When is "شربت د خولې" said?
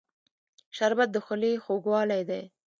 0.77-1.51